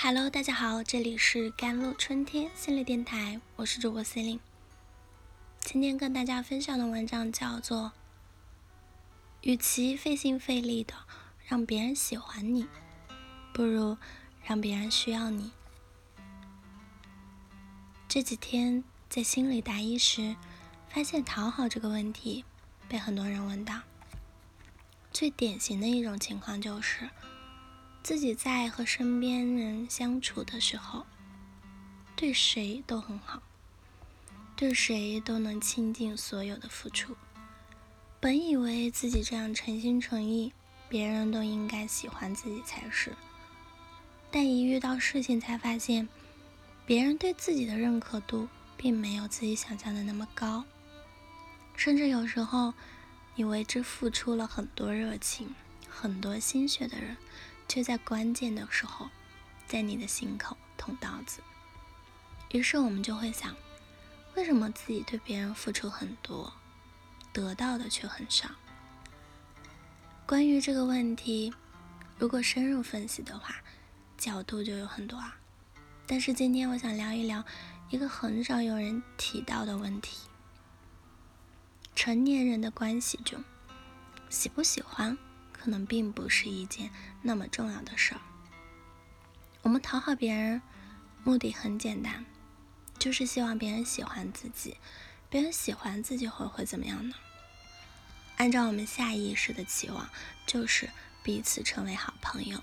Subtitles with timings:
[0.00, 4.40] Hello，大家好，这里是甘露春天心理电台，我是主播 c e l i n e
[5.58, 7.90] 今天跟大家分享的文章叫做：
[9.40, 10.94] 与其费心费力的
[11.44, 12.68] 让别人喜欢你，
[13.52, 13.98] 不如
[14.44, 15.50] 让别人需要你。
[18.06, 20.36] 这几天在心理答疑时，
[20.88, 22.44] 发现讨好这个问题
[22.88, 23.80] 被很多人问到。
[25.12, 27.10] 最典型的一种情况就是。
[28.08, 31.04] 自己在和身边人相处的时候，
[32.16, 33.42] 对谁都很好，
[34.56, 37.14] 对谁都能倾尽所有的付出。
[38.18, 40.54] 本以为自己这样诚心诚意，
[40.88, 43.14] 别人都应该喜欢自己才是。
[44.30, 46.08] 但一遇到事情，才发现
[46.86, 48.48] 别人对自己的认可度
[48.78, 50.64] 并没有自己想象的那么高。
[51.76, 52.72] 甚至有时候，
[53.34, 55.54] 你为之付出了很多热情、
[55.90, 57.14] 很多心血的人。
[57.68, 59.08] 却在关键的时候，
[59.66, 61.40] 在你的心口捅刀子。
[62.50, 63.54] 于是我们就会想，
[64.34, 66.52] 为什么自己对别人付出很多，
[67.32, 68.48] 得到的却很少？
[70.26, 71.52] 关于这个问题，
[72.18, 73.56] 如果深入分析的话，
[74.16, 75.36] 角度就有很多啊。
[76.06, 77.44] 但是今天我想聊一聊
[77.90, 80.26] 一个很少有人提到的问题：
[81.94, 83.44] 成年人的关系中，
[84.30, 85.16] 喜不喜欢？
[85.58, 86.90] 可能并不是一件
[87.22, 88.20] 那么重要的事儿。
[89.62, 90.62] 我们讨好别人，
[91.24, 92.24] 目的很简单，
[92.98, 94.76] 就是希望别人喜欢自己。
[95.28, 97.14] 别人喜欢自己后会怎么样呢？
[98.36, 100.08] 按照我们下意识的期望，
[100.46, 100.88] 就是
[101.22, 102.62] 彼此成为好朋友，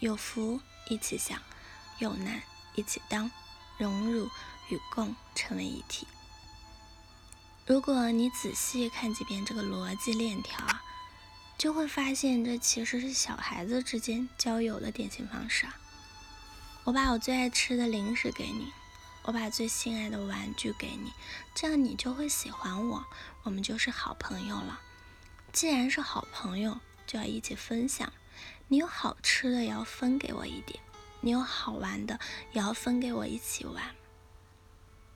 [0.00, 1.40] 有福一起享，
[1.98, 2.42] 有难
[2.74, 3.30] 一起当，
[3.76, 4.26] 荣辱
[4.70, 6.08] 与共成为一体。
[7.66, 10.82] 如果你仔细看几遍这个逻辑链条啊。
[11.58, 15.76] 就会发现，这其实是小孩子之间交友的典型方式啊！
[16.84, 18.72] 我把我最爱吃的零食给你，
[19.24, 21.12] 我把最心爱的玩具给你，
[21.56, 23.04] 这样你就会喜欢我，
[23.42, 24.80] 我们就是好朋友了。
[25.52, 28.12] 既然是好朋友，就要一起分享。
[28.68, 30.78] 你有好吃的，也要分给我一点；
[31.20, 32.20] 你有好玩的，
[32.52, 33.96] 也要分给我一起玩。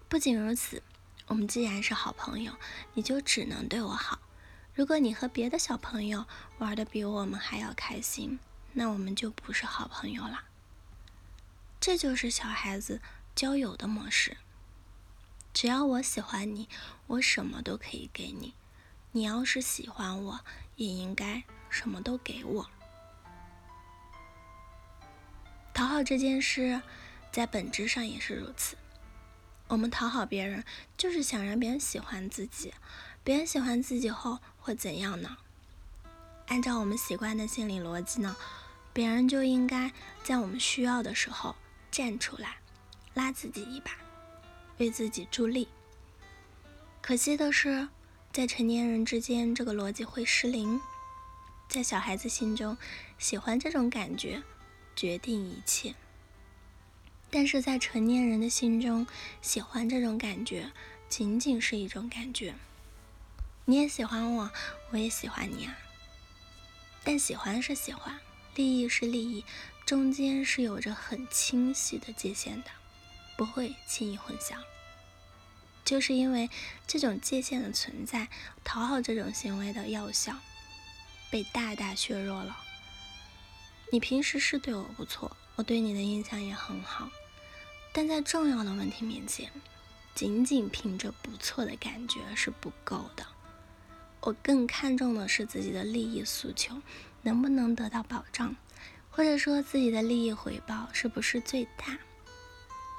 [0.09, 0.83] 不仅如此，
[1.29, 2.53] 我们既然是好朋友，
[2.95, 4.19] 你就只能对我好。
[4.75, 6.25] 如果你和别的小朋友
[6.59, 8.39] 玩的比我们还要开心，
[8.73, 10.45] 那我们就不是好朋友了。
[11.79, 13.03] 这就是小孩子
[13.35, 14.39] 交友的模式。
[15.53, 16.71] 只要我喜欢你，
[17.07, 18.55] 我什么都可以给你；
[19.11, 20.41] 你要是喜欢我，
[20.77, 22.71] 也应该什么都给我。
[25.75, 26.81] 讨好这件事，
[27.31, 28.79] 在本质上也是如此。
[29.69, 30.65] 我们讨好别人，
[30.97, 32.73] 就是想让别人喜欢自己。
[33.25, 35.37] 别人喜欢自己后会怎样呢？
[36.49, 38.37] 按照我们习惯的心理逻辑呢，
[38.93, 39.93] 别人就应该
[40.25, 41.55] 在我们需要的时候
[41.91, 42.57] 站出来，
[43.15, 43.93] 拉自己一把，
[44.79, 45.69] 为自己助力。
[47.01, 47.89] 可惜的是，
[48.33, 50.81] 在成年人之间，这个逻辑会失灵。
[51.69, 52.77] 在小孩子心中，
[53.19, 54.43] 喜欢这种感觉
[54.97, 55.95] 决定一切；
[57.31, 59.07] 但是在成年人的心中，
[59.41, 60.73] 喜欢这种感觉
[61.09, 62.55] 仅仅是一种感觉。
[63.65, 64.51] 你也喜欢我，
[64.91, 65.79] 我也喜欢你啊。
[67.05, 68.19] 但喜欢是喜欢，
[68.57, 69.45] 利益是利益，
[69.87, 72.71] 中间是有着很清晰的界限的，
[73.37, 74.57] 不会轻易混淆。
[75.85, 76.51] 就是因为
[76.87, 78.29] 这种界限的存在，
[78.65, 80.37] 讨好这种行为的药效
[81.31, 82.57] 被大大削弱了。
[83.93, 87.11] 你平时是对我不错，我对你的印象也很好，
[87.93, 89.53] 但在重要的问题面前，
[90.15, 93.27] 仅仅凭着不错的感觉是不够的。
[94.23, 96.81] 我更看重的是自己的利益诉求
[97.23, 98.55] 能不能得到保障，
[99.11, 101.99] 或者说自己的利益回报是不是最大。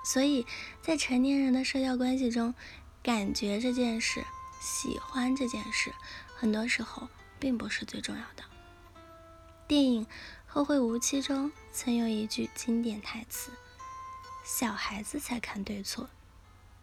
[0.05, 0.45] 所以
[0.81, 2.53] 在成年人的社交关系中，
[3.01, 4.21] 感觉这件事、
[4.59, 5.93] 喜欢这件事，
[6.35, 7.07] 很多时候
[7.39, 8.43] 并不是最重要的。
[9.65, 10.05] 电影
[10.45, 13.51] 《后会无期》中曾有一句经典台词
[14.43, 16.09] ：“小孩子才看对错，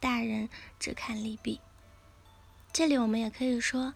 [0.01, 0.49] 大人
[0.79, 1.61] 只看利弊。”
[2.73, 3.93] 这里我们也可以说。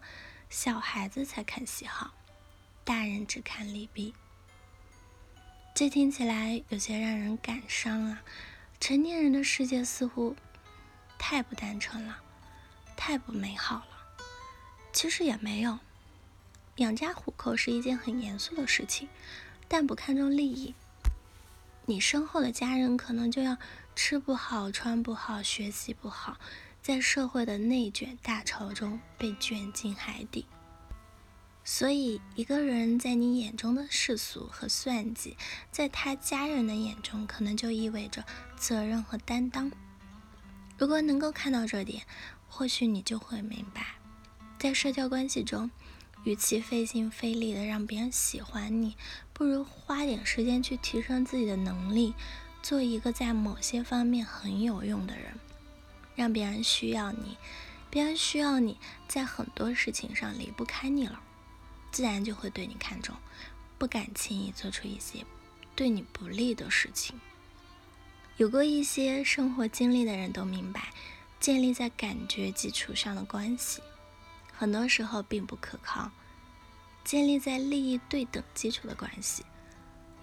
[0.55, 2.13] 小孩子才看喜好，
[2.85, 4.13] 大人只看利弊。
[5.73, 8.23] 这听起来有些让人感伤啊！
[8.79, 10.33] 成年人的世界似乎
[11.19, 12.21] 太不单纯了，
[12.95, 13.87] 太不美好了。
[14.93, 15.77] 其实也没有，
[16.77, 19.09] 养家糊口是一件很严肃的事情，
[19.67, 20.73] 但不看重利益，
[21.85, 23.57] 你身后的家人可能就要
[23.93, 26.37] 吃不好、穿不好、学习不好。
[26.85, 30.45] 在社会的内卷大潮中被卷进海底。
[31.63, 35.35] 所以，一个人在你眼中的世俗和算计，
[35.71, 38.23] 在他家人的眼中，可能就意味着
[38.55, 39.71] 责任和担当。
[40.77, 42.03] 如果能够看到这点，
[42.47, 43.95] 或许你就会明白，
[44.59, 45.71] 在社交关系中，
[46.23, 48.95] 与其费心费力的让别人喜欢你，
[49.33, 52.13] 不如花点时间去提升自己的能力，
[52.61, 55.33] 做一个在某些方面很有用的人，
[56.15, 57.37] 让别人需要你，
[57.89, 58.77] 别人需要你
[59.07, 61.19] 在很多事情上离不开你了，
[61.91, 63.15] 自然就会对你看重，
[63.77, 65.25] 不敢轻易做出一些
[65.75, 67.19] 对你不利的事情。
[68.37, 70.89] 有过一些生活经历的人都明白，
[71.39, 73.81] 建立在感觉基础上的关系，
[74.53, 76.09] 很多时候并不可靠；
[77.03, 79.45] 建立在利益对等基础的关系，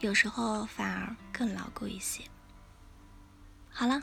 [0.01, 2.23] 有时候反而更牢固一些。
[3.71, 4.03] 好了，